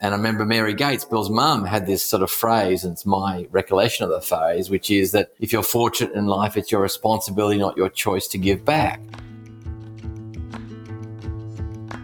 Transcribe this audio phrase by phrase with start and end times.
[0.00, 3.48] And I remember Mary Gates, Bill's mum, had this sort of phrase, and it's my
[3.50, 7.58] recollection of the phrase, which is that if you're fortunate in life, it's your responsibility,
[7.58, 9.00] not your choice to give back.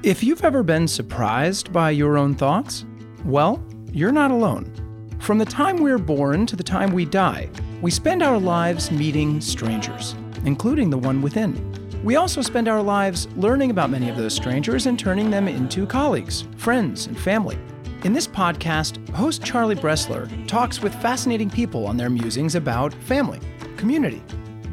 [0.02, 2.84] If you've ever been surprised by your own thoughts,
[3.24, 4.72] well, you're not alone.
[5.20, 7.48] From the time we're born to the time we die,
[7.80, 11.54] we spend our lives meeting strangers, including the one within.
[12.02, 15.86] We also spend our lives learning about many of those strangers and turning them into
[15.86, 17.56] colleagues, friends, and family.
[18.04, 23.40] In this podcast, host Charlie Bresler talks with fascinating people on their musings about family,
[23.78, 24.22] community,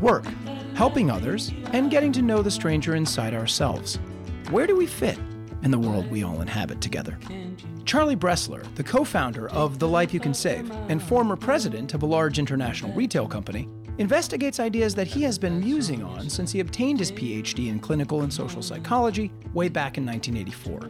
[0.01, 0.25] work,
[0.75, 3.99] helping others, and getting to know the stranger inside ourselves.
[4.49, 5.17] Where do we fit
[5.63, 7.17] in the world we all inhabit together?
[7.85, 12.03] Charlie Bresler, the co founder of The Life You Can Save and former president of
[12.03, 13.69] a large international retail company,
[14.01, 18.23] investigates ideas that he has been musing on since he obtained his PhD in clinical
[18.23, 20.89] and social psychology way back in 1984.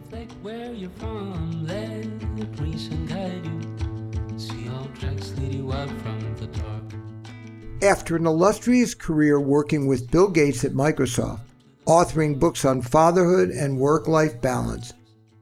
[7.82, 11.40] After an illustrious career working with Bill Gates at Microsoft,
[11.86, 14.94] authoring books on fatherhood and work life balance,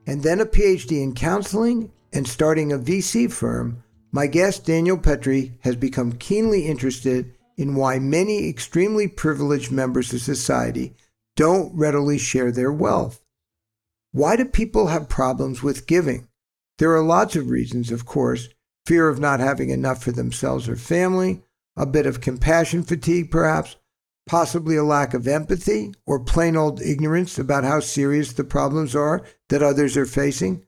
[0.06, 5.52] and then a PhD in counseling and starting a VC firm, my guest Daniel Petre,
[5.60, 10.94] has become keenly interested in why many extremely privileged members of society
[11.36, 13.22] don't readily share their wealth.
[14.12, 16.26] Why do people have problems with giving?
[16.78, 18.48] There are lots of reasons, of course
[18.86, 21.42] fear of not having enough for themselves or family,
[21.76, 23.76] a bit of compassion fatigue, perhaps,
[24.26, 29.22] possibly a lack of empathy, or plain old ignorance about how serious the problems are
[29.48, 30.66] that others are facing.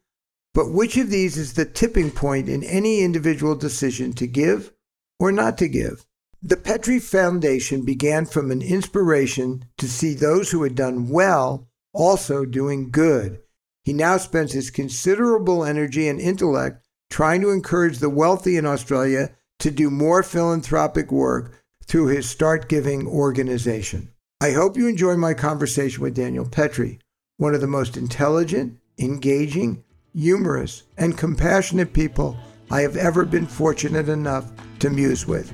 [0.55, 4.73] But which of these is the tipping point in any individual decision to give
[5.19, 6.06] or not to give?
[6.45, 12.45] The Petre Foundation began from an inspiration to see those who had done well also
[12.45, 13.39] doing good.
[13.84, 19.31] He now spends his considerable energy and intellect trying to encourage the wealthy in Australia
[19.61, 24.11] to do more philanthropic work through his StartGiving organization.
[24.41, 26.99] I hope you enjoy my conversation with Daniel Petre,
[27.37, 32.37] one of the most intelligent, engaging, humorous, and compassionate people
[32.69, 34.50] I have ever been fortunate enough
[34.81, 35.53] to muse with.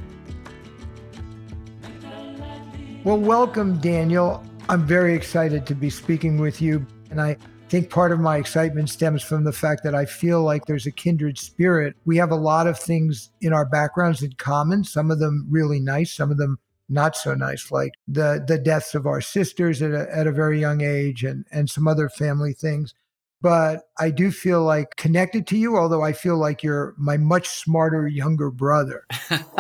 [3.05, 4.45] Well, welcome, Daniel.
[4.69, 6.85] I'm very excited to be speaking with you.
[7.11, 7.37] And I
[7.69, 10.91] think part of my excitement stems from the fact that I feel like there's a
[10.91, 11.95] kindred spirit.
[12.07, 15.79] We have a lot of things in our backgrounds in common, some of them really
[15.79, 19.93] nice, some of them not so nice, like the, the deaths of our sisters at
[19.93, 22.95] a, at a very young age and, and some other family things.
[23.41, 27.49] But I do feel like connected to you, although I feel like you're my much
[27.49, 29.07] smarter younger brother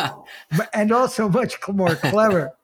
[0.74, 2.50] and also much more clever.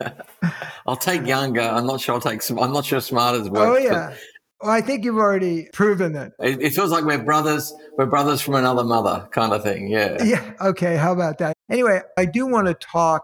[0.86, 1.60] I'll take younger.
[1.60, 2.48] I'm not sure I'll take.
[2.50, 3.72] I'm not sure smart as well.
[3.72, 4.14] Oh yeah.
[4.60, 6.32] Well, I think you've already proven it.
[6.38, 6.60] it.
[6.60, 7.72] It feels like we're brothers.
[7.96, 9.88] We're brothers from another mother, kind of thing.
[9.88, 10.22] Yeah.
[10.24, 10.52] Yeah.
[10.60, 10.96] Okay.
[10.96, 11.54] How about that?
[11.70, 13.22] Anyway, I do want to talk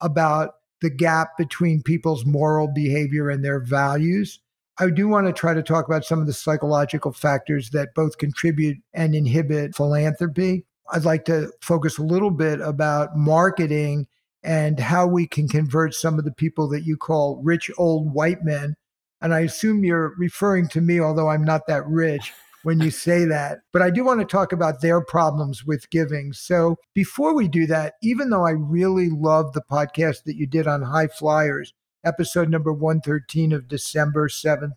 [0.00, 4.40] about the gap between people's moral behavior and their values.
[4.80, 8.18] I do want to try to talk about some of the psychological factors that both
[8.18, 10.64] contribute and inhibit philanthropy.
[10.92, 14.08] I'd like to focus a little bit about marketing
[14.42, 18.42] and how we can convert some of the people that you call rich old white
[18.42, 18.74] men.
[19.20, 22.32] And I assume you're referring to me, although I'm not that rich
[22.64, 23.60] when you say that.
[23.72, 26.32] But I do want to talk about their problems with giving.
[26.32, 30.66] So before we do that, even though I really love the podcast that you did
[30.66, 31.72] on high flyers,
[32.04, 34.72] episode number 113 of December 7th,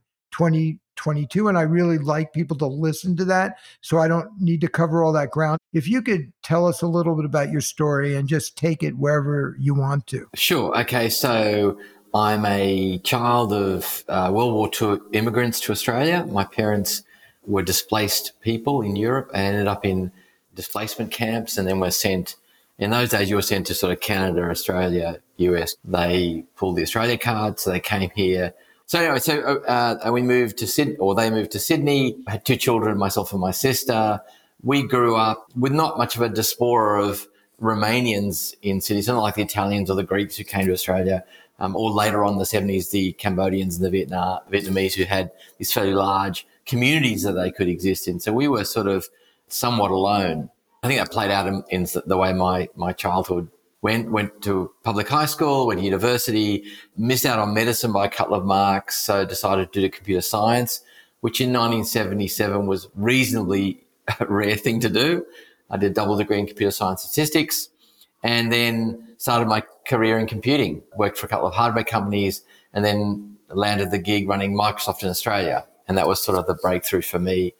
[0.95, 1.47] 2022.
[1.47, 3.57] And I really like people to listen to that.
[3.81, 5.59] So I don't need to cover all that ground.
[5.73, 8.97] If you could tell us a little bit about your story and just take it
[8.97, 10.28] wherever you want to.
[10.35, 10.78] Sure.
[10.81, 11.09] Okay.
[11.09, 11.78] So
[12.13, 16.25] I'm a child of uh, World War II immigrants to Australia.
[16.29, 17.03] My parents
[17.45, 20.12] were displaced people in Europe and ended up in
[20.53, 22.38] displacement camps and then were sent.
[22.77, 25.75] In those days, you were sent to sort of Canada, Australia, US.
[25.83, 28.53] They pulled the Australia card, so they came here
[28.88, 32.18] so anyway, so uh, we moved to Sydney, or they moved to Sydney.
[32.28, 34.22] I had two children, myself and my sister.
[34.63, 37.27] We grew up with not much of a diaspora of
[37.62, 39.00] Romanians in Sydney.
[39.00, 41.24] It's not like the Italians or the Greeks who came to Australia,
[41.60, 45.71] um, or later on the 70s, the Cambodians and the Vietnam, Vietnamese who had these
[45.74, 48.19] fairly large communities that they could exist in.
[48.19, 49.07] So we were sort of
[49.48, 50.50] somewhat alone.
[50.83, 53.50] I think that played out in, in the way my, my childhood
[53.86, 56.64] went went to public high school, went to university,
[56.98, 60.82] missed out on medicine by a couple of marks, so decided to do computer science,
[61.22, 63.84] which in 1977 was reasonably
[64.20, 65.24] a rare thing to do.
[65.70, 67.70] I did double degree in computer science statistics,
[68.24, 70.82] and then started my career in computing.
[70.98, 72.42] Worked for a couple of hardware companies,
[72.74, 76.56] and then landed the gig running Microsoft in Australia, and that was sort of the
[76.56, 77.54] breakthrough for me.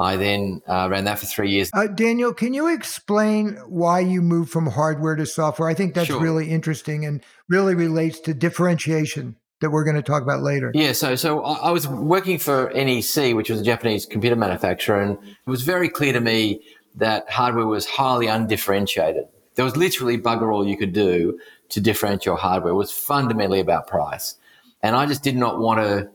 [0.00, 1.70] I then uh, ran that for three years.
[1.74, 5.68] Uh, Daniel, can you explain why you moved from hardware to software?
[5.68, 6.20] I think that's Sure.
[6.20, 10.72] really interesting and really relates to differentiation that we're going to talk about later.
[10.74, 15.02] Yeah, so so I I was working for NEC, which was a Japanese computer manufacturer,
[15.02, 16.62] and it was very clear to me
[16.96, 19.24] that hardware was highly undifferentiated.
[19.56, 21.38] There was literally bugger all you could do
[21.68, 22.72] to differentiate your hardware.
[22.72, 24.36] It was fundamentally about price,
[24.82, 26.08] and I just did not want to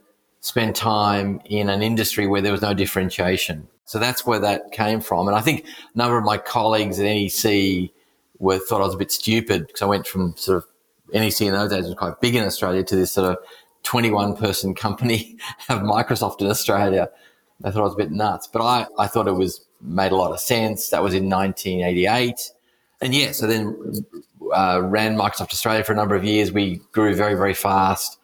[0.45, 3.67] spend time in an industry where there was no differentiation.
[3.85, 7.05] So that's where that came from, and I think a number of my colleagues at
[7.05, 7.89] NEC
[8.37, 10.65] were thought I was a bit stupid because I went from sort of
[11.13, 13.37] NEC in those days was quite big in Australia to this sort of
[13.83, 15.37] 21 person company
[15.69, 17.09] of Microsoft in Australia.
[17.63, 20.15] I thought I was a bit nuts, but I, I thought it was made a
[20.15, 20.89] lot of sense.
[20.89, 22.51] That was in 1988.
[23.01, 24.05] And yeah, so then
[24.53, 26.51] uh, ran Microsoft Australia for a number of years.
[26.51, 28.19] We grew very, very fast.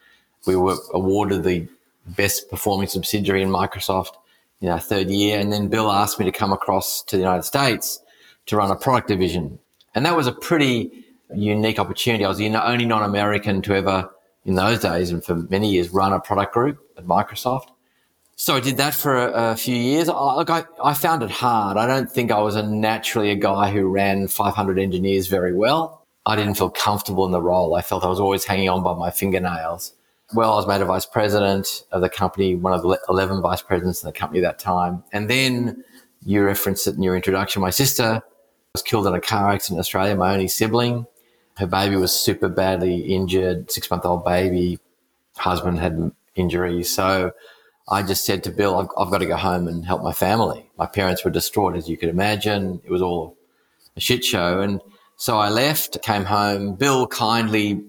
[0.46, 1.68] We were awarded the
[2.06, 4.16] best performing subsidiary in Microsoft
[4.60, 5.40] in our third year.
[5.40, 8.00] And then Bill asked me to come across to the United States
[8.48, 9.60] to run a product division.
[9.96, 12.26] And that was a pretty unique opportunity.
[12.26, 14.10] I was the only non American to ever,
[14.46, 17.70] in those days and for many years, run a product group at Microsoft.
[18.36, 20.10] So I did that for a, a few years.
[20.10, 21.78] I, look, I, I found it hard.
[21.78, 26.06] I don't think I was a naturally a guy who ran 500 engineers very well.
[26.26, 27.76] I didn't feel comfortable in the role.
[27.76, 29.94] I felt I was always hanging on by my fingernails.
[30.34, 33.62] Well, I was made a vice president of the company, one of the 11 vice
[33.62, 35.04] presidents in the company at that time.
[35.12, 35.84] And then
[36.26, 37.62] you referenced it in your introduction.
[37.62, 38.22] My sister
[38.74, 41.06] was killed in a car accident in Australia, my only sibling.
[41.58, 44.80] Her baby was super badly injured, six month old baby.
[45.36, 46.90] Husband had injuries.
[46.90, 47.34] So
[47.90, 50.70] I just said to Bill, I've, I've got to go home and help my family.
[50.78, 52.82] My parents were distraught, as you could imagine.
[52.86, 53.36] It was all
[53.98, 54.62] a shit show.
[54.62, 54.80] And
[55.18, 56.76] so I left, came home.
[56.76, 57.84] Bill kindly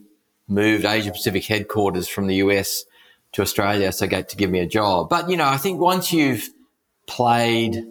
[0.53, 2.85] moved Asia Pacific headquarters from the US
[3.33, 5.09] to Australia so get to give me a job.
[5.09, 6.49] But, you know, I think once you've
[7.07, 7.85] played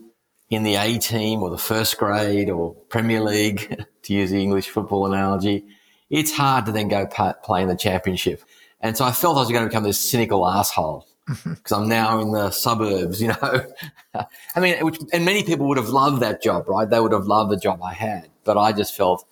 [0.50, 4.69] in the A team or the first grade or Premier League, to use the English
[4.69, 5.66] football analogy,
[6.10, 8.44] it's hard to then go play in the championship.
[8.81, 11.54] And so I felt I was going to become this cynical asshole mm-hmm.
[11.54, 13.66] because I'm now in the suburbs, you know.
[14.56, 16.90] I mean, which, and many people would have loved that job, right?
[16.90, 18.30] They would have loved the job I had.
[18.44, 19.25] But I just felt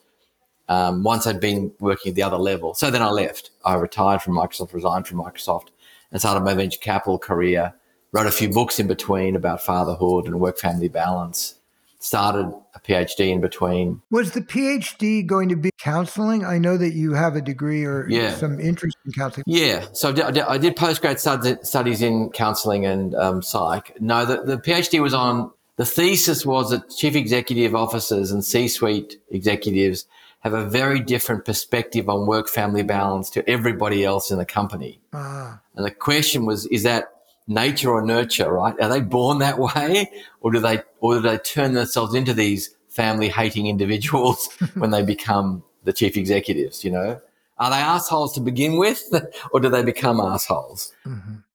[0.70, 2.74] um, once I'd been working at the other level.
[2.74, 3.52] So then I left.
[3.66, 5.68] I retired from Microsoft, resigned from Microsoft,
[6.12, 7.74] and started my venture capital career.
[8.12, 11.56] Wrote a few books in between about fatherhood and work family balance.
[12.00, 14.02] Started a PhD in between.
[14.10, 16.46] Was the PhD going to be counseling?
[16.46, 18.34] I know that you have a degree or Yeah.
[18.36, 19.44] some interest in counseling.
[19.48, 23.96] Yeah, so I did, I did, postgrad stud- studies in counselling and um, psych.
[24.00, 29.22] No, the, the PhD was on the thesis was that chief executive officers and C-suite
[29.30, 30.06] executives
[30.40, 35.02] have a very different perspective on work-family balance to everybody else in the company.
[35.14, 37.12] Ah, And the question was, is that
[37.48, 38.80] nature or nurture, right?
[38.80, 40.10] Are they born that way
[40.42, 45.04] or do they, or do they turn themselves into these family hating individuals when they
[45.04, 47.20] become the chief executives, you know?
[47.58, 49.04] Are they assholes to begin with
[49.52, 50.94] or do they become assholes?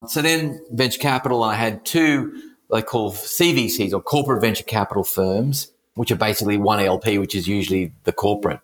[0.07, 2.39] So then venture capital, I had two,
[2.71, 7.49] they call CVCs or corporate venture capital firms, which are basically one LP, which is
[7.49, 8.61] usually the corporate.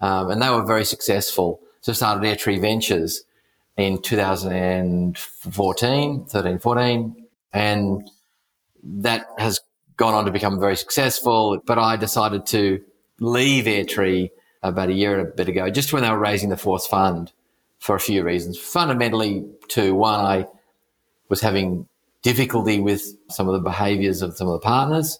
[0.00, 1.60] Um, and they were very successful.
[1.80, 3.24] So started Airtree Ventures
[3.76, 7.26] in 2014, 13, 14.
[7.52, 8.10] And
[8.82, 9.60] that has
[9.96, 11.60] gone on to become very successful.
[11.64, 12.80] But I decided to
[13.18, 14.30] leave Airtree
[14.62, 17.32] about a year and a bit ago, just when they were raising the fourth fund
[17.78, 18.58] for a few reasons.
[18.58, 19.94] Fundamentally, two.
[19.94, 20.46] One, I
[21.28, 21.88] was having
[22.22, 25.18] difficulty with some of the behaviors of some of the partners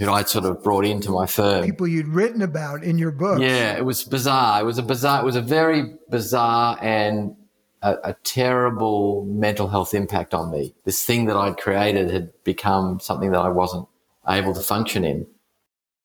[0.00, 1.62] who I'd sort of brought into my firm.
[1.62, 3.38] people you'd written about in your book.
[3.38, 4.62] Yeah, it was bizarre.
[4.62, 5.20] It was a bizarre.
[5.20, 7.36] It was a very bizarre and
[7.82, 10.74] a, a terrible mental health impact on me.
[10.86, 13.86] This thing that I'd created had become something that I wasn't
[14.26, 15.26] able to function in,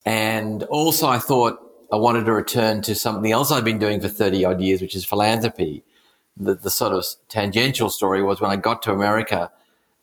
[0.05, 1.57] and also I thought
[1.89, 4.95] I wanted to return to something else I'd been doing for thirty odd years, which
[4.95, 5.85] is philanthropy.
[6.35, 9.49] The, the sort of tangential story was when I got to America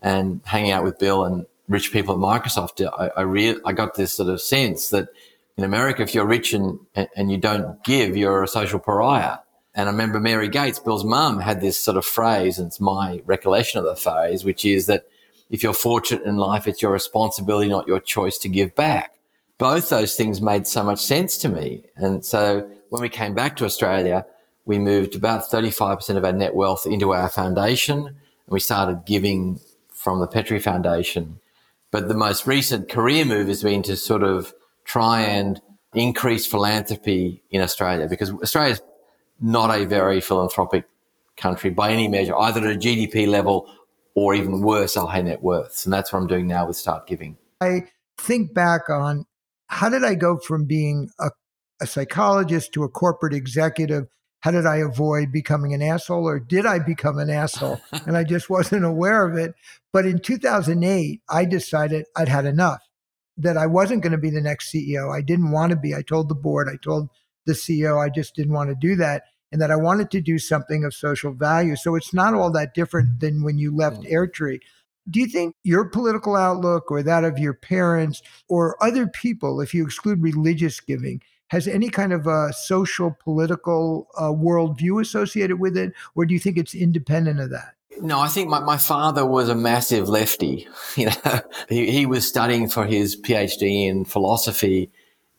[0.00, 3.94] and hanging out with Bill and rich people at Microsoft, I, I, rea- I got
[3.94, 5.08] this sort of sense that
[5.56, 9.38] in America, if you're rich and, and you don't give, you're a social pariah.
[9.74, 13.22] And I remember Mary Gates, Bill's mum, had this sort of phrase, and it's my
[13.24, 15.06] recollection of the phrase, which is that
[15.50, 19.14] if you're fortunate in life, it's your responsibility, not your choice to give back.
[19.58, 21.84] Both those things made so much sense to me.
[21.96, 24.26] And so when we came back to Australia,
[24.64, 28.16] we moved about 35% of our net wealth into our foundation and
[28.48, 29.60] we started giving
[29.92, 31.38] from the Petre Foundation.
[31.92, 34.52] But the most recent career move has been to sort of
[34.84, 35.60] try and
[35.94, 38.80] increase philanthropy in Australia because Australia's
[39.40, 40.86] not a very philanthropic
[41.36, 43.70] country by any measure, either at a GDP level
[44.14, 45.84] or even worse, our high net worths.
[45.84, 47.36] And that's what I'm doing now with StartGiving.
[47.60, 47.84] I
[48.18, 49.26] think back on
[49.68, 51.30] how did I go from being a,
[51.80, 54.04] a psychologist to a corporate executive?
[54.42, 57.80] How did I avoid becoming an asshole or did I become an asshole?
[58.06, 59.54] and I just wasn't aware of it.
[59.92, 62.80] But in 2008, I decided I'd had enough,
[63.36, 65.14] that I wasn't going to be the next CEO.
[65.14, 65.94] I didn't want to be.
[65.94, 67.08] I told the board, I told
[67.46, 69.22] the CEO, I just didn't want to do that.
[69.52, 71.76] And that I wanted to do something of social value.
[71.76, 74.10] So it's not all that different than when you left mm.
[74.10, 74.58] Airtree.
[75.08, 79.72] Do you think your political outlook or that of your parents or other people, if
[79.72, 81.20] you exclude religious giving,
[81.52, 85.92] has any kind of a social political uh, worldview associated with it?
[86.14, 87.74] Or do you think it's independent of that?
[88.00, 90.66] No, I think my, my father was a massive lefty.
[90.96, 94.90] You know, he, he was studying for his PhD in philosophy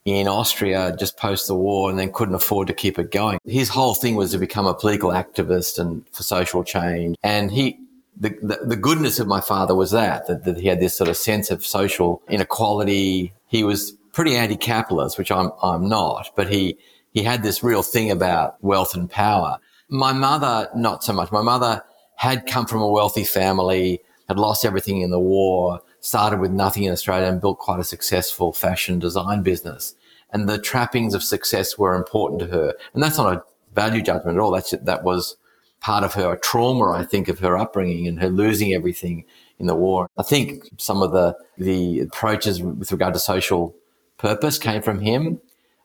[0.06, 3.40] in Austria just post the war and then couldn't afford to keep it going.
[3.46, 7.16] His whole thing was to become a political activist and for social change.
[7.24, 7.80] And he,
[8.16, 11.10] the, the, the goodness of my father was that, that, that he had this sort
[11.10, 13.34] of sense of social inequality.
[13.48, 16.78] He was pretty anti-capitalist, which I'm, I'm not, but he,
[17.12, 19.58] he had this real thing about wealth and power.
[19.90, 21.32] My mother, not so much.
[21.32, 21.84] My mother
[22.16, 26.84] had come from a wealthy family, had lost everything in the war, started with nothing
[26.84, 29.96] in Australia and built quite a successful fashion design business.
[30.32, 32.74] And the trappings of success were important to her.
[32.94, 33.44] And that's not a
[33.74, 34.52] value judgment at all.
[34.52, 35.38] That's, that was
[35.80, 39.26] part of her trauma, I think, of her upbringing and her losing everything
[39.60, 40.10] in the war.
[40.18, 43.76] I think some of the, the approaches with regard to social
[44.24, 45.42] purpose came from him.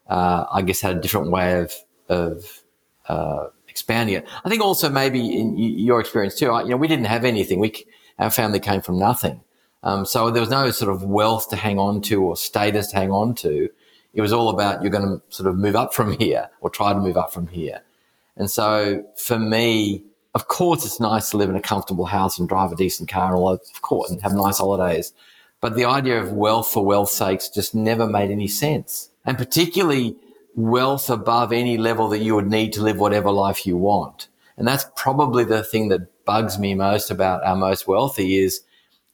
[0.07, 1.75] Uh, I guess had a different way of,
[2.09, 2.62] of,
[3.09, 4.26] uh, expanding it.
[4.45, 7.59] I think also maybe in your experience too, you know, we didn't have anything.
[7.59, 7.85] We,
[8.18, 9.42] our family came from nothing.
[9.83, 12.97] Um, so there was no sort of wealth to hang on to or status to
[12.97, 13.68] hang on to.
[14.14, 16.92] It was all about you're going to sort of move up from here or try
[16.92, 17.83] to move up from here.
[18.37, 20.04] And so for me,
[20.35, 23.26] of course, it's nice to live in a comfortable house and drive a decent car
[23.26, 25.12] and all of course, and have nice holidays.
[25.60, 29.10] But the idea of wealth for wealth's sakes just never made any sense.
[29.24, 30.16] And particularly
[30.54, 34.28] wealth above any level that you would need to live whatever life you want.
[34.56, 38.60] And that's probably the thing that bugs me most about our most wealthy is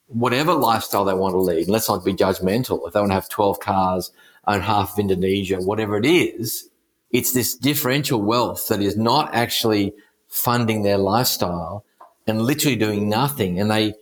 [0.09, 1.65] whatever lifestyle they want to lead.
[1.65, 2.87] And let's not be judgmental.
[2.87, 4.13] If they want to have 12 cars,
[4.47, 6.69] own half of Indonesia, whatever it is,
[7.11, 9.95] it's this differential wealth that is not actually
[10.29, 11.85] funding their lifestyle
[12.27, 13.61] and literally doing nothing.
[13.61, 13.95] And they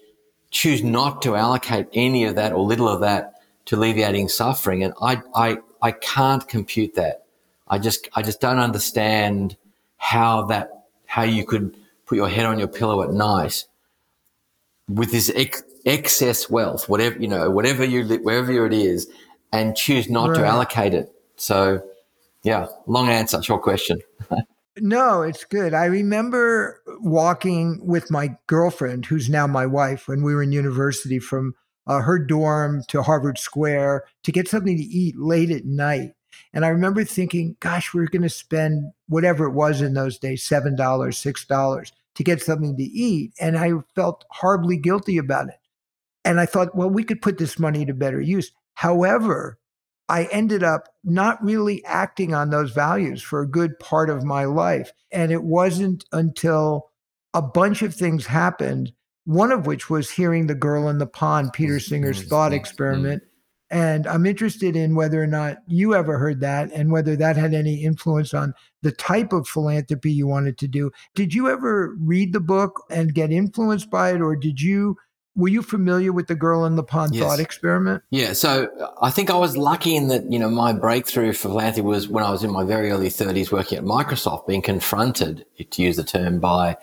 [0.53, 4.85] choose not to allocate any of that or little of that to alleviating suffering.
[4.85, 7.25] And I, I, I can't compute that.
[7.67, 9.57] I just, I just don't understand
[9.97, 11.75] how that, how you could
[12.07, 13.65] put your head on your pillow at night
[14.89, 19.09] with this ex- excess wealth, whatever, you know, whatever you, wherever it is
[19.53, 20.39] and choose not right.
[20.39, 21.11] to allocate it.
[21.37, 21.83] So
[22.43, 24.01] yeah, long answer, short question.
[24.79, 25.75] no, it's good.
[25.75, 31.19] I remember walking with my girlfriend, who's now my wife, when we were in university
[31.19, 31.55] from
[31.87, 36.13] uh, her dorm to Harvard Square to get something to eat late at night.
[36.55, 40.43] And I remember thinking, gosh, we're going to spend whatever it was in those days
[40.49, 43.33] $7, $6 to get something to eat.
[43.41, 45.59] And I felt horribly guilty about it.
[46.25, 48.53] And I thought, well, we could put this money to better use.
[48.75, 49.59] However,
[50.13, 54.45] I ended up not really acting on those values for a good part of my
[54.45, 54.93] life.
[55.11, 56.91] And it wasn't until
[57.33, 58.93] a bunch of things happened,
[59.25, 63.23] one of which was hearing The Girl in the Pond, Peter Singer's thought experiment.
[63.71, 67.55] And I'm interested in whether or not you ever heard that and whether that had
[67.55, 68.53] any influence on
[68.83, 70.91] the type of philanthropy you wanted to do.
[71.15, 74.99] Did you ever read the book and get influenced by it, or did you
[75.35, 77.25] were you familiar with the girl in the pond yes.
[77.25, 78.03] thought experiment?
[78.11, 78.35] Yeah.
[78.35, 78.69] So
[79.01, 82.25] I think I was lucky in that, you know, my breakthrough for philanthropy was when
[82.25, 86.05] I was in my very early 30s working at Microsoft, being confronted, to use the
[86.05, 86.77] term, by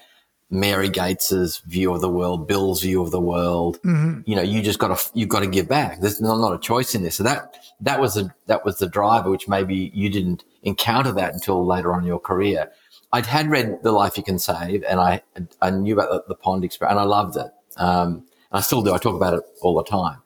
[0.50, 3.80] Mary Gates's view of the world, Bill's view of the world.
[3.84, 4.22] Mm-hmm.
[4.26, 6.02] You know, you just got to, you've got to give back.
[6.02, 7.18] There's not a choice in this.
[7.18, 11.34] So that, that was the, that was the driver, which maybe you didn't encounter that
[11.34, 12.72] until later on in your career.
[13.12, 15.22] I'd had read The Life You Can Save and I,
[15.62, 17.52] I knew about the, the pond experiment and I loved it.
[17.78, 18.94] Um, I still do.
[18.94, 20.18] I talk about it all the time.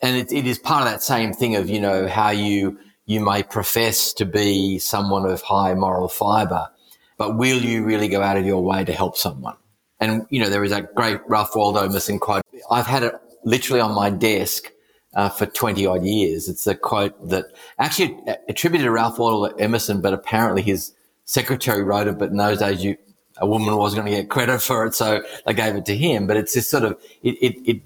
[0.00, 3.20] And it, it is part of that same thing of, you know, how you, you
[3.20, 6.68] may profess to be someone of high moral fiber,
[7.16, 9.56] but will you really go out of your way to help someone?
[10.00, 12.42] And, you know, there is that great Ralph Waldo Emerson quote.
[12.70, 14.72] I've had it literally on my desk
[15.14, 16.48] uh, for 20 odd years.
[16.48, 17.46] It's a quote that
[17.78, 20.92] actually attributed to Ralph Waldo Emerson, but apparently his
[21.24, 22.18] secretary wrote it.
[22.18, 22.96] But in those days, you,
[23.38, 26.26] a woman was going to get credit for it, so they gave it to him.
[26.26, 27.82] But it's this sort of it, it, it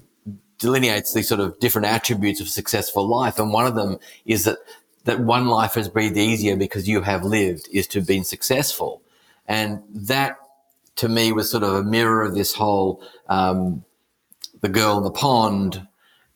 [0.59, 4.57] delineates these sort of different attributes of successful life, and one of them is that
[5.05, 9.01] that one life has breathed easier because you have lived is to have been successful,
[9.47, 10.37] and that
[10.97, 13.83] to me was sort of a mirror of this whole um,
[14.61, 15.87] the girl in the pond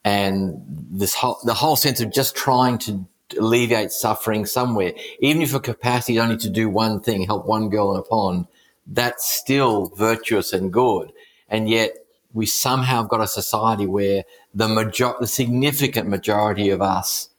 [0.03, 3.05] and this whole, the whole sense of just trying to
[3.37, 7.93] alleviate suffering somewhere, even if a capacity only to do one thing, help one girl
[7.93, 8.47] in a pond,
[8.91, 11.11] that's still virtuous and good.
[11.47, 11.95] And yet
[12.33, 17.29] we somehow have got a society where the major, the significant majority of us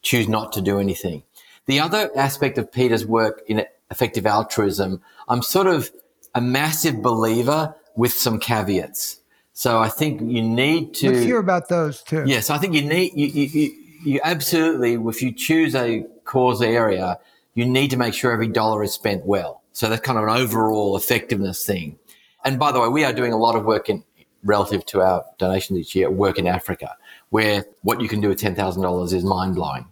[0.00, 1.22] choose not to do anything.
[1.66, 5.90] The other aspect of Peter's work in effective altruism, I'm sort of
[6.34, 9.20] a massive believer with some caveats.
[9.52, 12.24] So I think you need to Let's hear about those too.
[12.26, 17.18] Yes, I think you need you, you, you absolutely if you choose a cause area,
[17.54, 19.61] you need to make sure every dollar is spent well.
[19.72, 21.98] So that's kind of an overall effectiveness thing.
[22.44, 24.04] And by the way, we are doing a lot of work in
[24.44, 26.96] relative to our donations each year, work in Africa,
[27.30, 29.86] where what you can do with ten thousand dollars is mind blowing.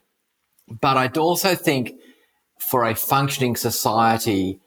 [0.81, 1.95] But I also think
[2.59, 4.61] for a functioning society,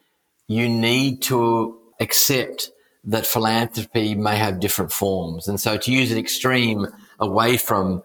[0.48, 2.70] you need to accept
[3.04, 5.46] that philanthropy may have different forms.
[5.48, 6.86] And so to use an extreme
[7.20, 8.02] away from,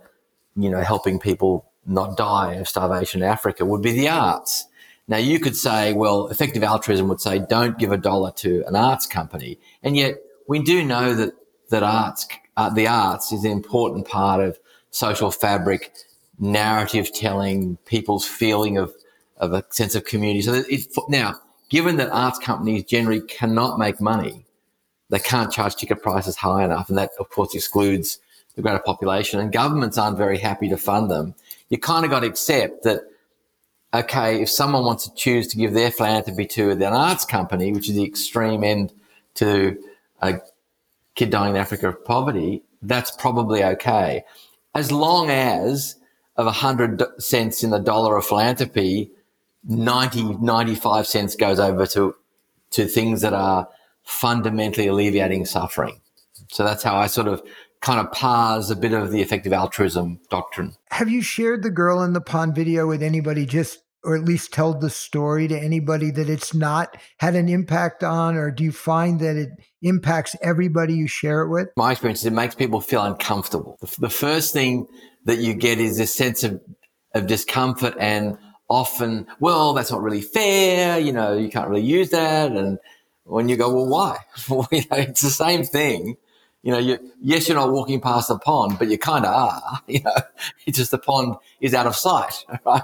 [0.56, 4.66] you know, helping people not die of starvation in Africa would be the arts.
[5.10, 8.75] Now you could say, well, effective altruism would say, don't give a dollar to an
[8.75, 9.60] arts company.
[9.82, 11.34] And yet we do know that,
[11.70, 14.60] that arts, uh, the arts is an important part of
[14.92, 15.92] social fabric,
[16.38, 18.94] narrative telling, people's feeling of,
[19.38, 20.44] of a sense of community.
[20.44, 20.63] So
[21.10, 24.46] now, given that arts companies generally cannot make money,
[25.10, 26.88] they can't charge ticket prices high enough.
[26.88, 28.20] And that, of course, excludes
[28.56, 29.39] the greater population.
[29.39, 31.34] And governments aren't very happy to fund them.
[31.70, 33.01] You kind of got to accept that,
[33.93, 37.89] okay, if someone wants to choose to give their philanthropy to an arts company, which
[37.89, 38.93] is the extreme end
[39.36, 39.77] to
[40.22, 40.39] a
[41.15, 44.24] kid dying in Africa of poverty, that's probably okay.
[44.75, 45.96] As long as
[46.36, 49.12] of 100 cents in the dollar of philanthropy,
[49.67, 52.15] 90, 95 cents goes over to,
[52.72, 53.67] to things that are
[54.03, 56.00] fundamentally alleviating suffering.
[56.50, 57.43] So that's how I sort of
[57.81, 60.74] kind of parse a bit of the effective altruism doctrine.
[60.91, 64.53] Have you shared the girl in the pond video with anybody just or at least
[64.53, 68.72] told the story to anybody that it's not had an impact on or do you
[68.72, 69.50] find that it
[69.81, 71.68] impacts everybody you share it with?
[71.75, 73.77] My experience is it makes people feel uncomfortable.
[74.00, 74.87] The first thing
[75.25, 76.61] that you get is this sense of,
[77.13, 78.37] of discomfort and
[78.70, 80.98] often, well, that's not really fair.
[81.00, 82.51] You know, you can't really use that.
[82.51, 82.79] And
[83.25, 84.18] when you go, well, why?
[84.50, 86.15] well, you know, it's the same thing.
[86.61, 89.81] You know, you, yes, you're not walking past the pond, but you kind of are.
[89.87, 90.15] You know,
[90.65, 92.83] it's just the pond is out of sight, right?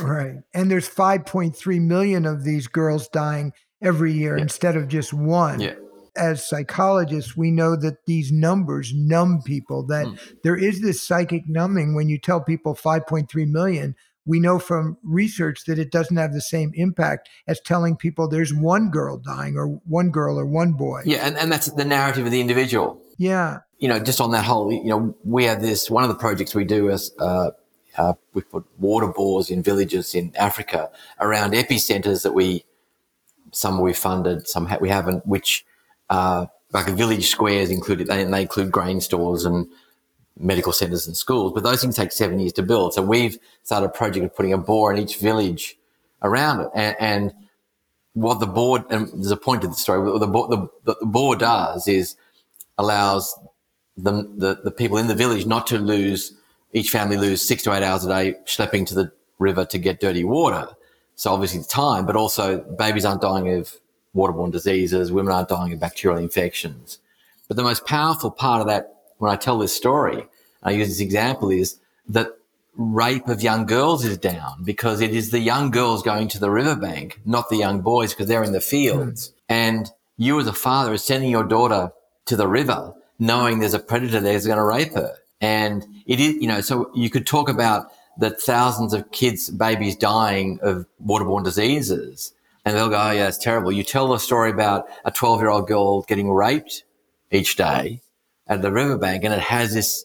[0.00, 0.36] right.
[0.54, 4.42] And there's 5.3 million of these girls dying every year yeah.
[4.42, 5.60] instead of just one.
[5.60, 5.74] Yeah.
[6.16, 10.36] As psychologists, we know that these numbers numb people, that mm.
[10.42, 13.94] there is this psychic numbing when you tell people 5.3 million
[14.28, 18.52] we know from research that it doesn't have the same impact as telling people there's
[18.52, 21.00] one girl dying or one girl or one boy.
[21.06, 23.00] Yeah, and, and that's the narrative of the individual.
[23.16, 23.60] Yeah.
[23.78, 26.54] You know, just on that whole, you know, we have this, one of the projects
[26.54, 27.52] we do is uh,
[27.96, 32.66] uh, we put water bores in villages in Africa around epicenters that we,
[33.52, 35.64] some we funded, some ha- we haven't, which,
[36.10, 39.68] uh, like village squares included, and they include grain stores and
[40.38, 42.94] medical centers and schools, but those things take seven years to build.
[42.94, 45.76] So we've started a project of putting a bore in each village
[46.22, 46.68] around it.
[46.74, 47.34] And, and
[48.12, 51.88] what the board, and there's a point to the story, what the, the, the does
[51.88, 52.16] is
[52.76, 53.38] allows
[53.96, 56.32] the, the, the people in the village not to lose,
[56.72, 60.00] each family lose six to eight hours a day schlepping to the river to get
[60.00, 60.68] dirty water.
[61.16, 63.74] So obviously the time, but also babies aren't dying of
[64.14, 66.98] waterborne diseases, women aren't dying of bacterial infections.
[67.48, 70.26] But the most powerful part of that when I tell this story,
[70.62, 71.78] I use this example is
[72.08, 72.28] that
[72.76, 76.50] rape of young girls is down because it is the young girls going to the
[76.50, 79.28] riverbank, not the young boys because they're in the fields.
[79.28, 79.32] Mm.
[79.48, 81.92] And you as a father are sending your daughter
[82.26, 85.16] to the river knowing there's a predator there who's going to rape her.
[85.40, 89.96] And it is, you know, so you could talk about the thousands of kids, babies
[89.96, 92.32] dying of waterborne diseases.
[92.64, 93.72] And they'll go, oh, yeah, it's terrible.
[93.72, 96.84] You tell the story about a 12 year old girl getting raped
[97.30, 98.00] each day
[98.48, 100.04] at the riverbank and it has this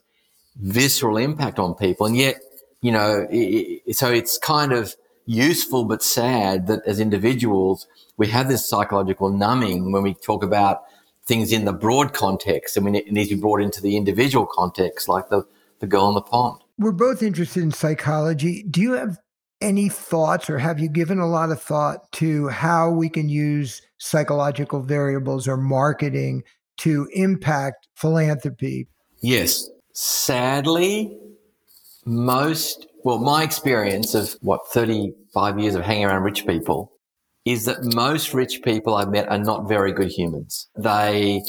[0.55, 2.05] visceral impact on people.
[2.05, 2.35] And yet,
[2.81, 8.49] you know, it, so it's kind of useful but sad that as individuals, we have
[8.49, 10.83] this psychological numbing when we talk about
[11.25, 15.07] things in the broad context and we need to be brought into the individual context,
[15.07, 15.43] like the,
[15.79, 16.59] the girl in the pond.
[16.77, 18.63] We're both interested in psychology.
[18.63, 19.17] Do you have
[19.61, 23.81] any thoughts or have you given a lot of thought to how we can use
[23.97, 26.43] psychological variables or marketing
[26.77, 28.87] to impact philanthropy?
[29.21, 29.69] Yes.
[29.93, 31.17] Sadly,
[32.05, 36.91] most, well, my experience of what, 35 years of hanging around rich people
[37.45, 40.67] is that most rich people I've met are not very good humans.
[40.77, 41.43] They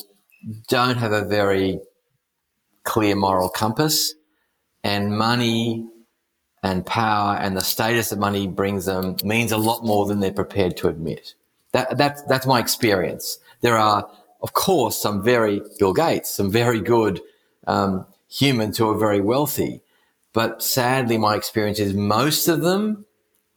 [0.69, 1.79] don't have a very
[2.85, 4.15] clear moral compass.
[4.85, 5.87] and money
[6.63, 10.33] and power and the status that money brings them means a lot more than they're
[10.33, 11.35] prepared to admit.
[11.73, 13.39] That, that's, that's my experience.
[13.63, 14.09] There are,
[14.45, 17.23] of course, some very Bill Gates, some very good
[17.67, 19.81] um, humans who are very wealthy.
[20.35, 23.07] But sadly, my experience is most of them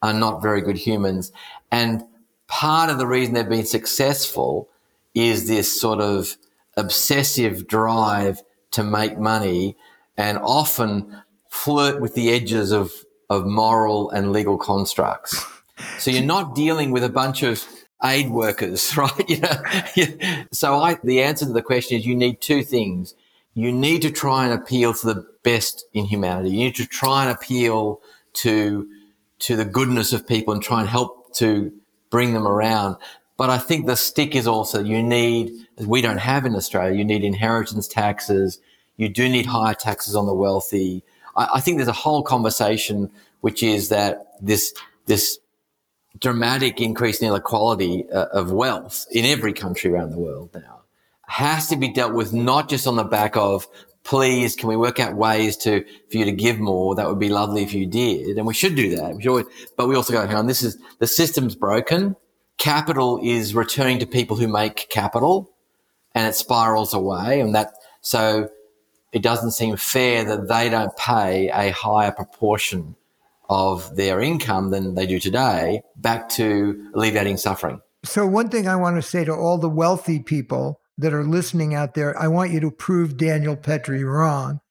[0.01, 1.33] are not very good humans.
[1.73, 2.05] And
[2.47, 4.69] part of the reason they've been successful
[5.13, 6.37] is this sort of
[6.77, 9.75] obsessive drive to make money
[10.15, 12.93] and often flirt with the edges of,
[13.29, 15.45] of moral and legal constructs.
[15.99, 17.61] So you're not dealing with a bunch of
[18.03, 19.29] aid workers, right?
[19.29, 20.45] You know?
[20.51, 23.15] so I, the answer to the question is you need two things.
[23.53, 26.51] You need to try and appeal to the best in humanity.
[26.51, 28.01] You need to try and appeal
[28.33, 28.87] to,
[29.39, 31.71] to the goodness of people and try and help to
[32.09, 32.97] bring them around.
[33.35, 37.05] But I think the stick is also you need, we don't have in Australia, you
[37.05, 38.59] need inheritance taxes.
[38.97, 41.03] You do need higher taxes on the wealthy.
[41.35, 44.73] I, I think there's a whole conversation which is that this,
[45.05, 45.39] this
[46.19, 50.81] dramatic increase in inequality uh, of wealth in every country around the world now
[51.27, 53.67] has to be dealt with not just on the back of
[54.03, 57.29] please can we work out ways to for you to give more that would be
[57.29, 60.13] lovely if you did and we should do that we should always, but we also
[60.13, 62.15] go hang on this is the system's broken
[62.57, 65.51] capital is returning to people who make capital
[66.13, 67.39] and it spirals away.
[67.39, 68.49] And that, so
[69.13, 72.95] it doesn't seem fair that they don't pay a higher proportion
[73.49, 77.81] of their income than they do today back to alleviating suffering.
[78.03, 81.73] So, one thing I want to say to all the wealthy people that are listening
[81.73, 84.61] out there, I want you to prove Daniel Petre wrong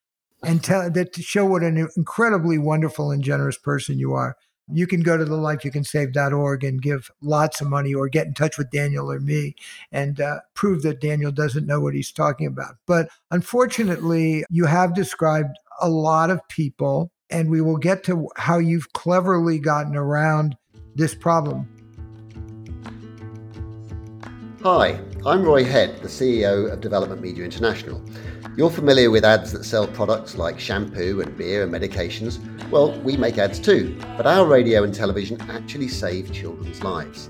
[0.42, 4.36] and tell that to show what an incredibly wonderful and generous person you are
[4.68, 8.58] you can go to the lifeyoucansave.org and give lots of money or get in touch
[8.58, 9.54] with Daniel or me
[9.92, 12.76] and uh, prove that Daniel doesn't know what he's talking about.
[12.86, 18.58] But unfortunately, you have described a lot of people, and we will get to how
[18.58, 20.56] you've cleverly gotten around
[20.94, 21.68] this problem.
[24.62, 28.02] Hi, I'm Roy Head, the CEO of Development Media International.
[28.56, 32.40] You're familiar with ads that sell products like shampoo and beer and medications.
[32.70, 37.28] Well, we make ads too, but our radio and television actually save children's lives.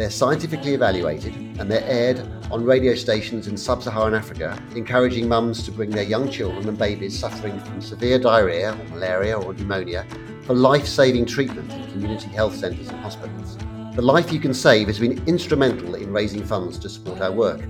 [0.00, 5.62] They're scientifically evaluated and they're aired on radio stations in sub Saharan Africa, encouraging mums
[5.64, 10.06] to bring their young children and babies suffering from severe diarrhea or malaria or pneumonia
[10.44, 13.58] for life saving treatment in community health centres and hospitals.
[13.94, 17.60] The Life You Can Save has been instrumental in raising funds to support our work.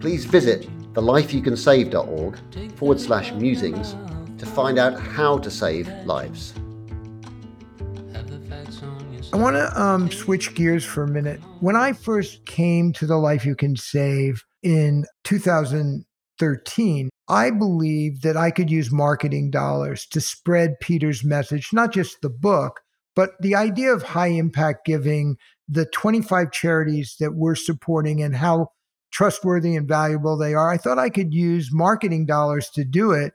[0.00, 3.96] Please visit thelifeyoucansave.org forward slash musings
[4.36, 6.52] to find out how to save lives.
[9.32, 11.40] I want to um, switch gears for a minute.
[11.60, 18.36] When I first came to the Life You Can Save in 2013, I believed that
[18.36, 22.80] I could use marketing dollars to spread Peter's message, not just the book,
[23.14, 25.36] but the idea of high impact giving,
[25.68, 28.72] the 25 charities that we're supporting, and how
[29.12, 30.72] trustworthy and valuable they are.
[30.72, 33.34] I thought I could use marketing dollars to do it.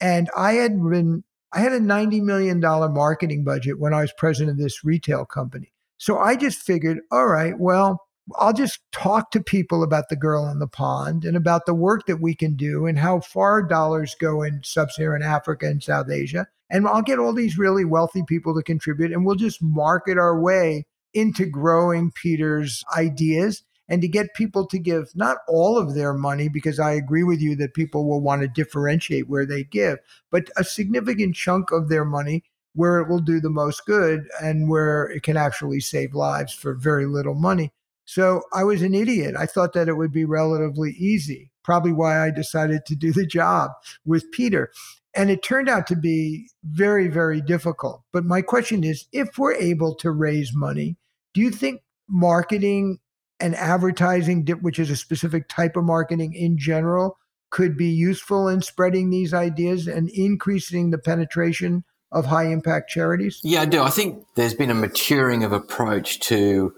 [0.00, 1.22] And I had been,
[1.54, 5.72] I had a $90 million marketing budget when I was president of this retail company.
[5.98, 8.00] So I just figured, all right, well,
[8.36, 12.06] I'll just talk to people about the girl in the pond and about the work
[12.06, 16.10] that we can do and how far dollars go in sub Saharan Africa and South
[16.10, 16.46] Asia.
[16.70, 20.40] And I'll get all these really wealthy people to contribute and we'll just market our
[20.40, 26.14] way into growing Peter's ideas and to get people to give not all of their
[26.14, 29.98] money, because I agree with you that people will want to differentiate where they give,
[30.30, 32.44] but a significant chunk of their money
[32.74, 36.74] where it will do the most good and where it can actually save lives for
[36.74, 37.72] very little money.
[38.04, 39.34] So I was an idiot.
[39.38, 43.26] I thought that it would be relatively easy, probably why I decided to do the
[43.26, 43.70] job
[44.04, 44.70] with Peter.
[45.16, 48.02] And it turned out to be very, very difficult.
[48.12, 50.96] But my question is if we're able to raise money,
[51.32, 52.98] do you think marketing
[53.40, 57.18] and advertising, which is a specific type of marketing in general,
[57.50, 63.40] could be useful in spreading these ideas and increasing the penetration of high impact charities?
[63.42, 63.82] Yeah, I do.
[63.82, 66.74] I think there's been a maturing of approach to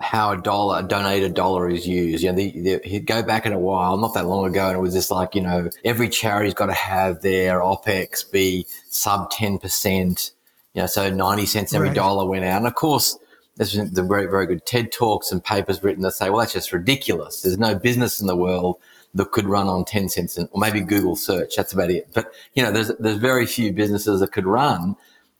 [0.00, 2.22] how a dollar, a donated dollar is used.
[2.22, 4.80] You know, the, the, go back in a while, not that long ago, and it
[4.80, 10.30] was just like, you know, every charity's got to have their OPEX be sub 10%,
[10.74, 11.96] you know, so 90 cents every right.
[11.96, 12.58] dollar went out.
[12.58, 13.18] And of course,
[13.58, 16.52] there's been the very, very good TED Talks and papers written that say, well, that's
[16.52, 17.42] just ridiculous.
[17.42, 18.78] There's no business in the world
[19.14, 21.56] that could run on 10 cents or maybe Google search.
[21.56, 22.08] That's about it.
[22.14, 24.96] But, you know, there's, there's very few businesses that could run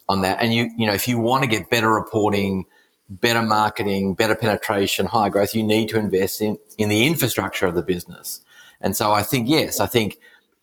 [0.08, 0.42] on that.
[0.42, 2.66] And you, you know, if you want to get better reporting,
[3.08, 7.76] better marketing, better penetration, higher growth, you need to invest in, in the infrastructure of
[7.76, 8.40] the business.
[8.80, 10.18] And so I think, yes, I think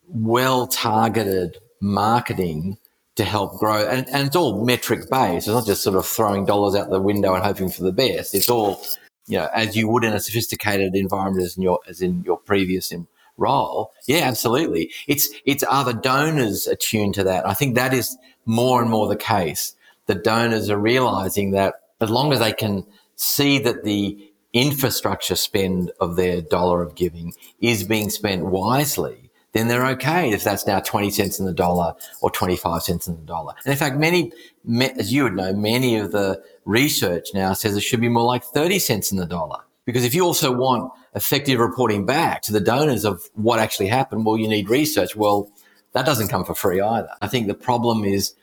[0.10, 2.78] well targeted marketing
[3.16, 3.88] to help grow.
[3.88, 5.48] And, and it's all metric based.
[5.48, 8.36] It's not just sort of throwing dollars out the window and hoping for the best.
[8.36, 8.82] It's all,
[9.28, 12.38] you know, as you would in a sophisticated environment as in your, as in your
[12.38, 12.92] previous
[13.38, 13.94] role.
[14.08, 14.92] Yeah, absolutely.
[15.08, 17.48] It's, it's are the donors attuned to that?
[17.48, 19.76] I think that is more and more the case.
[20.08, 25.92] The donors are realizing that as long as they can see that the infrastructure spend
[26.00, 29.25] of their dollar of giving is being spent wisely,
[29.56, 33.16] then they're okay if that's now 20 cents in the dollar or 25 cents in
[33.16, 33.54] the dollar.
[33.64, 34.34] And in fact, many,
[35.00, 38.44] as you would know, many of the research now says it should be more like
[38.44, 39.62] 30 cents in the dollar.
[39.86, 44.26] Because if you also want effective reporting back to the donors of what actually happened,
[44.26, 45.16] well, you need research.
[45.16, 45.50] Well,
[45.94, 47.12] that doesn't come for free either.
[47.22, 48.34] I think the problem is